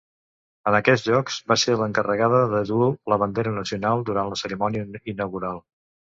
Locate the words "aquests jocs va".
0.77-1.57